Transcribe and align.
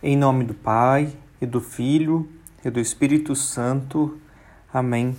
Em 0.00 0.16
nome 0.16 0.44
do 0.44 0.54
Pai, 0.54 1.12
e 1.40 1.44
do 1.44 1.60
Filho, 1.60 2.28
e 2.64 2.70
do 2.70 2.78
Espírito 2.78 3.34
Santo. 3.34 4.16
Amém. 4.72 5.16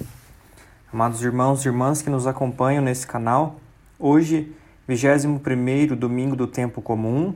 Amados 0.93 1.21
irmãos 1.21 1.65
e 1.65 1.67
irmãs 1.67 2.01
que 2.01 2.09
nos 2.09 2.25
acompanham 2.25 2.81
nesse 2.81 3.05
canal, 3.05 3.59
hoje, 3.99 4.55
21º 4.87 5.95
domingo 5.95 6.33
do 6.33 6.47
tempo 6.47 6.81
comum, 6.81 7.35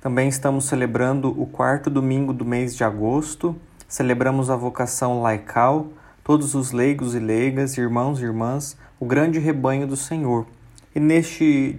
também 0.00 0.28
estamos 0.28 0.66
celebrando 0.66 1.30
o 1.30 1.46
quarto 1.46 1.90
domingo 1.90 2.32
do 2.32 2.44
mês 2.44 2.76
de 2.76 2.84
agosto, 2.84 3.56
celebramos 3.88 4.48
a 4.48 4.54
vocação 4.54 5.20
laical, 5.20 5.88
todos 6.22 6.54
os 6.54 6.70
leigos 6.70 7.16
e 7.16 7.18
leigas, 7.18 7.76
irmãos 7.76 8.20
e 8.20 8.22
irmãs, 8.22 8.78
o 9.00 9.04
grande 9.04 9.40
rebanho 9.40 9.88
do 9.88 9.96
Senhor. 9.96 10.46
E 10.94 11.00
neste 11.00 11.76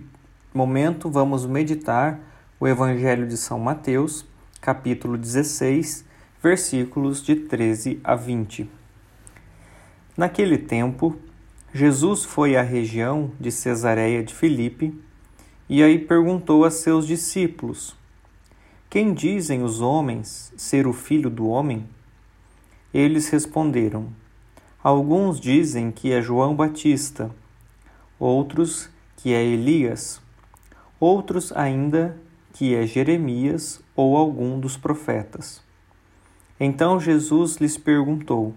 momento 0.54 1.10
vamos 1.10 1.46
meditar 1.46 2.20
o 2.60 2.68
Evangelho 2.68 3.26
de 3.26 3.38
São 3.38 3.58
Mateus, 3.58 4.26
capítulo 4.66 5.16
16, 5.16 6.04
versículos 6.42 7.22
de 7.22 7.36
13 7.36 8.00
a 8.04 8.16
20. 8.16 8.68
Naquele 10.18 10.58
tempo, 10.58 11.16
Jesus 11.72 12.24
foi 12.24 12.56
à 12.56 12.64
região 12.64 13.32
de 13.40 13.52
Cesareia 13.52 14.24
de 14.24 14.34
Filipe 14.34 14.92
e 15.70 15.84
aí 15.84 16.00
perguntou 16.00 16.66
a 16.66 16.72
seus 16.72 17.06
discípulos: 17.06 17.96
Quem 18.90 19.14
dizem 19.14 19.62
os 19.62 19.82
homens 19.82 20.52
ser 20.58 20.88
o 20.88 20.94
filho 20.94 21.30
do 21.30 21.46
homem? 21.46 21.88
Eles 22.92 23.30
responderam: 23.30 24.08
Alguns 24.82 25.40
dizem 25.40 25.92
que 25.92 26.12
é 26.12 26.24
João 26.24 26.56
Batista, 26.56 27.30
outros 28.18 28.90
que 29.18 29.32
é 29.32 29.44
Elias, 29.44 30.20
outros 31.00 31.52
ainda 31.52 32.20
que 32.52 32.74
é 32.74 32.88
Jeremias 32.88 33.85
ou 33.96 34.18
algum 34.18 34.60
dos 34.60 34.78
profetas. 34.78 35.62
Então 36.60 37.00
Jesus 37.00 37.58
lhes 37.58 37.78
perguntou: 37.78 38.54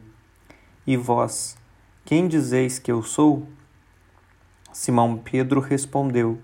E 0.86 0.96
vós, 0.96 1.56
quem 2.04 2.26
dizeis 2.28 2.78
que 2.78 2.90
eu 2.90 3.02
sou? 3.02 3.46
Simão 4.72 5.16
Pedro 5.16 5.60
respondeu: 5.60 6.38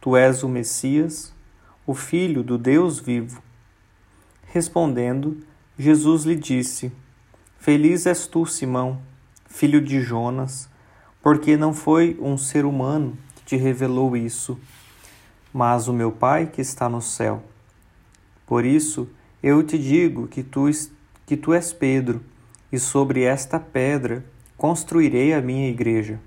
Tu 0.00 0.16
és 0.16 0.42
o 0.42 0.48
Messias, 0.48 1.32
o 1.86 1.94
Filho 1.94 2.42
do 2.42 2.58
Deus 2.58 2.98
vivo. 2.98 3.42
Respondendo, 4.46 5.38
Jesus 5.78 6.24
lhe 6.24 6.36
disse: 6.36 6.92
Feliz 7.58 8.06
és 8.06 8.26
tu, 8.26 8.46
Simão, 8.46 9.00
filho 9.46 9.80
de 9.80 10.00
Jonas, 10.00 10.68
porque 11.22 11.56
não 11.56 11.72
foi 11.72 12.18
um 12.20 12.36
ser 12.36 12.64
humano 12.64 13.16
que 13.36 13.44
te 13.44 13.56
revelou 13.56 14.16
isso 14.16 14.58
mas 15.54 15.86
o 15.86 15.92
meu 15.92 16.10
Pai 16.10 16.48
que 16.48 16.60
está 16.60 16.88
no 16.88 17.00
céu. 17.00 17.40
Por 18.46 18.64
isso 18.64 19.08
eu 19.42 19.62
te 19.62 19.78
digo 19.78 20.26
que 20.26 20.42
tu, 20.42 20.70
que 21.26 21.36
tu 21.36 21.52
és 21.52 21.72
Pedro, 21.72 22.22
e 22.72 22.78
sobre 22.78 23.22
esta 23.22 23.60
pedra 23.60 24.24
construirei 24.56 25.32
a 25.32 25.40
minha 25.40 25.68
igreja, 25.68 26.18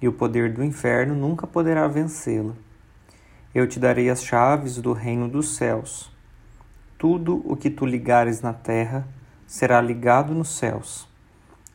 e 0.00 0.08
o 0.08 0.12
poder 0.12 0.52
do 0.52 0.64
inferno 0.64 1.14
nunca 1.14 1.46
poderá 1.46 1.86
vencê-la. 1.86 2.54
Eu 3.54 3.66
te 3.66 3.80
darei 3.80 4.10
as 4.10 4.24
chaves 4.24 4.76
do 4.76 4.92
reino 4.92 5.28
dos 5.28 5.56
céus. 5.56 6.10
Tudo 6.98 7.42
o 7.44 7.56
que 7.56 7.70
tu 7.70 7.86
ligares 7.86 8.40
na 8.40 8.52
terra 8.52 9.06
será 9.46 9.80
ligado 9.80 10.34
nos 10.34 10.50
céus. 10.50 11.08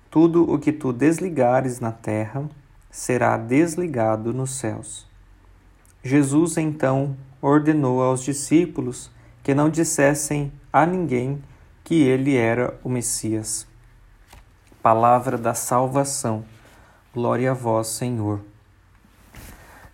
Tudo 0.09 0.50
o 0.50 0.58
que 0.58 0.72
tu 0.72 0.94
desligares 0.94 1.80
na 1.80 1.92
terra 1.92 2.50
será 2.90 3.36
desligado 3.38 4.34
nos 4.34 4.52
céus. 4.52 5.06
Jesus 6.02 6.58
então 6.58 7.18
ordenou 7.42 8.02
aos 8.02 8.23
discípulos 8.23 9.12
que 9.46 9.54
não 9.54 9.70
dissessem 9.70 10.52
a 10.74 10.88
ninguém 10.88 11.40
que 11.84 12.02
ele 12.02 12.36
era 12.36 12.74
o 12.84 12.90
Messias. 12.90 13.68
Palavra 14.82 15.38
da 15.38 15.54
salvação. 15.54 16.44
Glória 17.14 17.52
a 17.52 17.54
vós, 17.54 17.90
Senhor. 17.90 18.42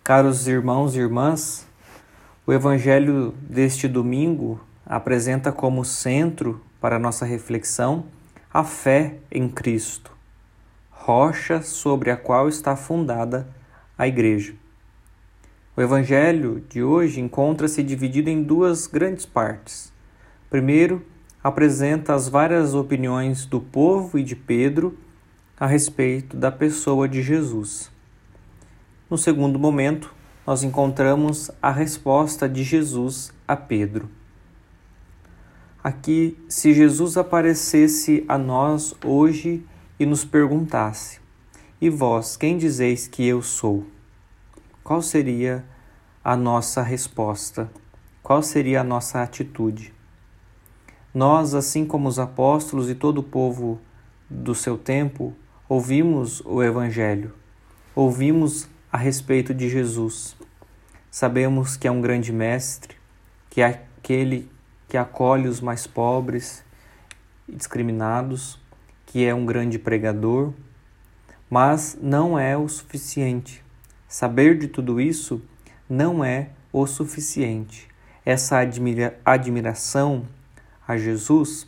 Caros 0.02 0.48
irmãos 0.48 0.96
e 0.96 1.00
irmãs, 1.00 1.66
o 2.46 2.52
evangelho 2.54 3.34
deste 3.42 3.86
domingo 3.86 4.58
apresenta 4.86 5.52
como 5.52 5.84
centro 5.84 6.58
para 6.80 6.98
nossa 6.98 7.26
reflexão 7.26 8.06
a 8.50 8.64
fé 8.64 9.18
em 9.30 9.50
Cristo, 9.50 10.12
rocha 10.90 11.60
sobre 11.60 12.10
a 12.10 12.16
qual 12.16 12.48
está 12.48 12.74
fundada 12.74 13.46
a 13.98 14.08
Igreja. 14.08 14.61
O 15.74 15.80
Evangelho 15.80 16.62
de 16.68 16.82
hoje 16.82 17.18
encontra-se 17.18 17.82
dividido 17.82 18.28
em 18.28 18.42
duas 18.42 18.86
grandes 18.86 19.24
partes. 19.24 19.90
Primeiro, 20.50 21.02
apresenta 21.42 22.12
as 22.12 22.28
várias 22.28 22.74
opiniões 22.74 23.46
do 23.46 23.58
povo 23.58 24.18
e 24.18 24.22
de 24.22 24.36
Pedro 24.36 24.98
a 25.58 25.66
respeito 25.66 26.36
da 26.36 26.52
pessoa 26.52 27.08
de 27.08 27.22
Jesus. 27.22 27.90
No 29.08 29.16
segundo 29.16 29.58
momento, 29.58 30.14
nós 30.46 30.62
encontramos 30.62 31.50
a 31.62 31.70
resposta 31.70 32.46
de 32.46 32.62
Jesus 32.62 33.32
a 33.48 33.56
Pedro. 33.56 34.10
Aqui, 35.82 36.36
se 36.50 36.74
Jesus 36.74 37.16
aparecesse 37.16 38.26
a 38.28 38.36
nós 38.36 38.94
hoje 39.02 39.64
e 39.98 40.04
nos 40.04 40.22
perguntasse: 40.22 41.18
E 41.80 41.88
vós, 41.88 42.36
quem 42.36 42.58
dizeis 42.58 43.08
que 43.08 43.26
eu 43.26 43.40
sou? 43.40 43.86
Qual 44.84 45.00
seria 45.00 45.64
a 46.24 46.36
nossa 46.36 46.82
resposta? 46.82 47.70
Qual 48.20 48.42
seria 48.42 48.80
a 48.80 48.84
nossa 48.84 49.22
atitude? 49.22 49.94
Nós, 51.14 51.54
assim 51.54 51.86
como 51.86 52.08
os 52.08 52.18
apóstolos 52.18 52.90
e 52.90 52.94
todo 52.94 53.18
o 53.18 53.22
povo 53.22 53.80
do 54.28 54.56
seu 54.56 54.76
tempo, 54.76 55.34
ouvimos 55.68 56.40
o 56.44 56.62
Evangelho, 56.62 57.32
ouvimos 57.94 58.68
a 58.90 58.96
respeito 58.96 59.54
de 59.54 59.68
Jesus. 59.68 60.34
Sabemos 61.10 61.76
que 61.76 61.86
é 61.86 61.90
um 61.90 62.00
grande 62.00 62.32
mestre, 62.32 62.96
que 63.50 63.60
é 63.60 63.66
aquele 63.66 64.50
que 64.88 64.96
acolhe 64.96 65.46
os 65.46 65.60
mais 65.60 65.86
pobres 65.86 66.64
e 67.48 67.54
discriminados, 67.54 68.58
que 69.06 69.24
é 69.24 69.32
um 69.32 69.46
grande 69.46 69.78
pregador, 69.78 70.52
mas 71.48 71.96
não 72.02 72.36
é 72.36 72.56
o 72.56 72.68
suficiente. 72.68 73.62
Saber 74.12 74.58
de 74.58 74.68
tudo 74.68 75.00
isso 75.00 75.40
não 75.88 76.22
é 76.22 76.50
o 76.70 76.86
suficiente. 76.86 77.88
Essa 78.26 78.58
admira 78.58 79.18
admiração 79.24 80.26
a 80.86 80.98
Jesus 80.98 81.66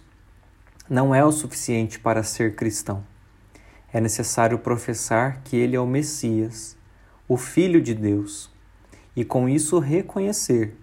não 0.86 1.14
é 1.14 1.24
o 1.24 1.32
suficiente 1.32 1.98
para 1.98 2.22
ser 2.22 2.54
cristão. 2.54 3.02
É 3.90 3.98
necessário 3.98 4.58
professar 4.58 5.40
que 5.42 5.56
ele 5.56 5.74
é 5.74 5.80
o 5.80 5.86
Messias, 5.86 6.76
o 7.26 7.38
Filho 7.38 7.80
de 7.80 7.94
Deus, 7.94 8.52
e 9.16 9.24
com 9.24 9.48
isso 9.48 9.78
reconhecer 9.78 10.76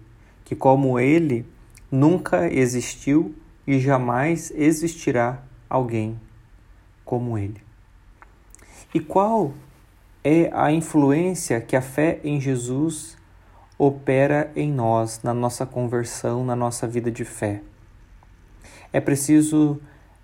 que, 0.44 0.56
como 0.56 0.98
ele, 0.98 1.46
nunca 1.88 2.52
existiu 2.52 3.36
e 3.64 3.78
jamais 3.78 4.50
existirá 4.56 5.40
alguém 5.70 6.20
como 7.04 7.38
ele. 7.38 7.62
E 8.92 8.98
qual 8.98 9.54
é 10.24 10.50
a 10.52 10.70
influência 10.70 11.60
que 11.60 11.74
a 11.74 11.82
fé 11.82 12.20
em 12.22 12.40
Jesus 12.40 13.16
opera 13.76 14.52
em 14.54 14.70
nós, 14.70 15.20
na 15.22 15.34
nossa 15.34 15.66
conversão, 15.66 16.44
na 16.44 16.54
nossa 16.54 16.86
vida 16.86 17.10
de 17.10 17.24
fé. 17.24 17.60
É 18.92 19.00
preciso 19.00 19.80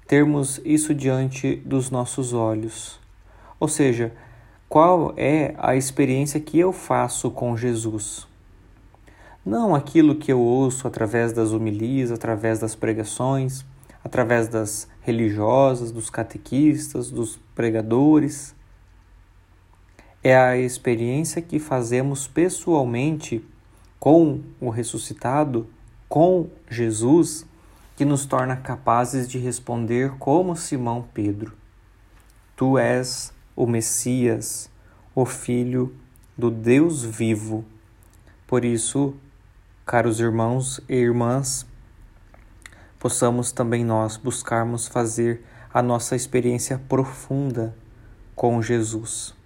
termos 0.07 0.61
isso 0.65 0.95
diante 0.95 1.57
dos 1.57 1.91
nossos 1.91 2.33
olhos. 2.33 3.01
Ou 3.59 3.67
seja, 3.67 4.13
qual 4.69 5.13
é 5.17 5.55
a 5.59 5.75
experiência 5.75 6.39
que 6.39 6.59
eu 6.59 6.73
faço 6.73 7.31
com 7.31 7.57
Jesus? 7.57 8.29
Não 9.45 9.75
aquilo 9.75 10.15
que 10.15 10.31
eu 10.31 10.41
ouço 10.41 10.87
através 10.87 11.33
das 11.33 11.53
homilias, 11.53 12.13
através 12.13 12.61
das 12.61 12.77
pregações, 12.77 13.65
através 14.05 14.47
das 14.47 14.87
religiosas, 15.01 15.91
dos 15.91 16.09
catequistas, 16.09 17.11
dos 17.11 17.41
pregadores 17.55 18.55
é 20.23 20.37
a 20.37 20.57
experiência 20.57 21.41
que 21.41 21.59
fazemos 21.59 22.27
pessoalmente 22.27 23.45
com 23.99 24.41
o 24.61 24.69
ressuscitado, 24.69 25.69
com 26.09 26.49
Jesus, 26.69 27.47
que 27.97 28.05
nos 28.05 28.27
torna 28.27 28.57
capazes 28.57 29.29
de 29.29 29.39
responder 29.39 30.13
como 30.19 30.57
Simão 30.57 31.07
Pedro: 31.15 31.53
Tu 32.57 32.79
és 32.79 33.33
o 33.55 33.67
Messias, 33.67 34.71
o 35.15 35.25
Filho 35.25 35.95
do 36.37 36.51
Deus 36.51 37.05
vivo. 37.05 37.65
Por 38.47 38.65
isso, 38.65 39.15
caros 39.85 40.21
irmãos 40.21 40.81
e 40.89 40.95
irmãs, 40.95 41.67
possamos 42.99 43.53
também 43.53 43.85
nós 43.85 44.17
buscarmos 44.17 44.89
fazer 44.89 45.45
a 45.73 45.83
nossa 45.83 46.17
experiência 46.17 46.81
profunda 46.89 47.77
com 48.35 48.63
Jesus 48.63 49.38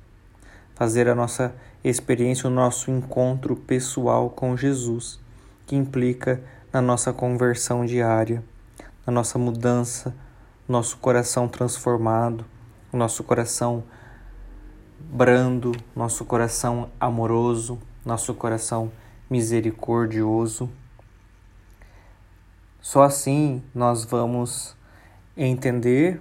fazer 0.82 1.08
a 1.08 1.14
nossa 1.14 1.54
experiência, 1.84 2.48
o 2.48 2.52
nosso 2.52 2.90
encontro 2.90 3.54
pessoal 3.54 4.28
com 4.28 4.56
Jesus, 4.56 5.20
que 5.64 5.76
implica 5.76 6.42
na 6.72 6.82
nossa 6.82 7.12
conversão 7.12 7.86
diária, 7.86 8.42
na 9.06 9.12
nossa 9.12 9.38
mudança, 9.38 10.12
nosso 10.68 10.96
coração 10.96 11.46
transformado, 11.46 12.44
nosso 12.92 13.22
coração 13.22 13.84
brando, 14.98 15.70
nosso 15.94 16.24
coração 16.24 16.90
amoroso, 16.98 17.78
nosso 18.04 18.34
coração 18.34 18.90
misericordioso. 19.30 20.68
Só 22.80 23.04
assim 23.04 23.62
nós 23.72 24.04
vamos 24.04 24.76
entender 25.36 26.20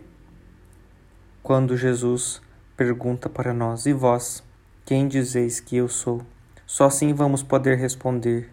quando 1.42 1.76
Jesus 1.76 2.40
pergunta 2.78 3.28
para 3.28 3.56
nós: 3.56 3.88
E 3.88 3.94
vós, 3.94 4.44
quem 4.92 5.08
dizeis 5.08 5.62
que 5.62 5.78
eu 5.78 5.88
sou? 5.88 6.22
Só 6.68 6.88
assim 6.88 7.14
vamos 7.14 7.42
poder 7.42 7.78
responder: 7.78 8.52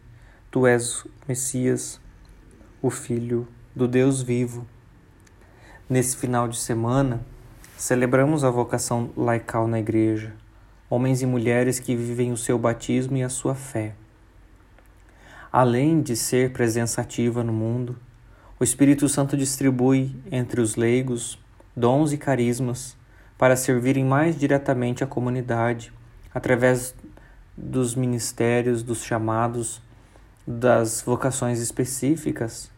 Tu 0.53 0.69
és 0.69 1.03
o 1.05 1.11
Messias, 1.27 2.01
o 2.81 2.91
Filho 2.91 3.49
do 3.75 3.89
Deus 3.89 4.23
vivo. 4.23 4.65
Nesse 5.91 6.17
final 6.17 6.47
de 6.47 6.57
semana, 6.57 7.21
celebramos 7.77 8.45
a 8.45 8.51
vocação 8.51 9.11
laical 9.17 9.67
na 9.67 9.81
Igreja, 9.81 10.33
homens 10.89 11.23
e 11.23 11.27
mulheres 11.27 11.81
que 11.81 11.97
vivem 11.97 12.31
o 12.31 12.37
seu 12.37 12.57
batismo 12.57 13.17
e 13.17 13.25
a 13.25 13.29
sua 13.29 13.57
fé. 13.57 13.97
Além 15.51 16.01
de 16.01 16.15
ser 16.15 16.53
presença 16.53 17.01
ativa 17.01 17.43
no 17.43 17.53
mundo, 17.53 17.97
o 18.61 18.63
Espírito 18.63 19.09
Santo 19.09 19.37
distribui 19.37 20.15
entre 20.31 20.61
os 20.61 20.77
leigos 20.77 21.37
dons 21.77 22.13
e 22.13 22.17
carismas 22.17 22.97
para 23.37 23.57
servirem 23.57 24.05
mais 24.05 24.39
diretamente 24.39 25.03
a 25.03 25.07
comunidade 25.09 25.98
através 26.33 26.95
dos 27.57 27.95
ministérios, 27.95 28.83
dos 28.83 29.03
chamados, 29.03 29.83
das 30.47 31.03
vocações 31.03 31.61
específicas, 31.61 32.71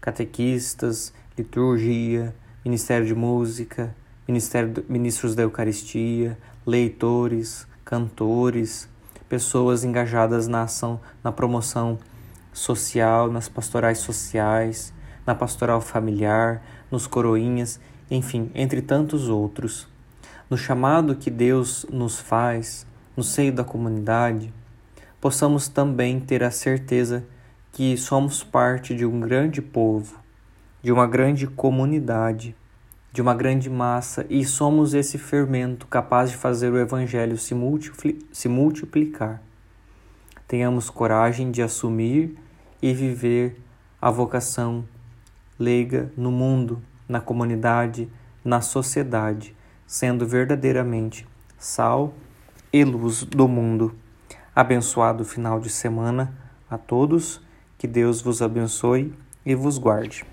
catequistas, 0.00 1.12
liturgia, 1.36 2.34
ministério 2.64 3.06
de 3.06 3.14
música, 3.14 3.94
ministério, 4.26 4.84
ministros 4.88 5.34
da 5.34 5.42
Eucaristia, 5.42 6.38
leitores, 6.66 7.66
cantores, 7.84 8.88
pessoas 9.28 9.84
engajadas 9.84 10.46
na 10.46 10.62
ação, 10.62 11.00
na 11.24 11.32
promoção 11.32 11.98
social, 12.52 13.30
nas 13.30 13.48
pastorais 13.48 13.98
sociais, 13.98 14.92
na 15.26 15.34
pastoral 15.34 15.80
familiar, 15.80 16.62
nos 16.90 17.06
coroinhas, 17.06 17.80
enfim, 18.10 18.50
entre 18.54 18.82
tantos 18.82 19.28
outros. 19.28 19.88
No 20.50 20.56
chamado 20.56 21.14
que 21.14 21.30
Deus 21.30 21.84
nos 21.92 22.18
faz 22.18 22.86
no 23.14 23.22
seio 23.22 23.52
da 23.52 23.62
comunidade, 23.62 24.50
possamos 25.20 25.68
também 25.68 26.18
ter 26.18 26.42
a 26.42 26.50
certeza 26.50 27.22
que 27.70 27.96
somos 27.98 28.42
parte 28.42 28.94
de 28.94 29.04
um 29.04 29.20
grande 29.20 29.60
povo, 29.60 30.16
de 30.82 30.90
uma 30.90 31.06
grande 31.06 31.46
comunidade, 31.46 32.56
de 33.12 33.20
uma 33.20 33.34
grande 33.34 33.68
massa 33.68 34.24
e 34.30 34.42
somos 34.42 34.94
esse 34.94 35.18
fermento 35.18 35.86
capaz 35.86 36.30
de 36.30 36.36
fazer 36.36 36.72
o 36.72 36.78
Evangelho 36.78 37.36
se, 37.36 37.54
se 38.32 38.48
multiplicar. 38.48 39.42
Tenhamos 40.46 40.88
coragem 40.88 41.50
de 41.50 41.60
assumir 41.60 42.38
e 42.80 42.94
viver 42.94 43.60
a 44.00 44.10
vocação 44.10 44.82
leiga 45.58 46.10
no 46.16 46.30
mundo, 46.30 46.80
na 47.06 47.20
comunidade, 47.20 48.08
na 48.42 48.62
sociedade, 48.62 49.54
sendo 49.88 50.26
verdadeiramente 50.26 51.26
sal 51.58 52.12
e 52.70 52.84
luz 52.84 53.24
do 53.24 53.48
mundo. 53.48 53.94
Abençoado 54.54 55.24
final 55.24 55.58
de 55.58 55.70
semana 55.70 56.30
a 56.70 56.76
todos, 56.76 57.40
que 57.78 57.86
Deus 57.86 58.20
vos 58.20 58.42
abençoe 58.42 59.14
e 59.46 59.54
vos 59.54 59.78
guarde. 59.78 60.26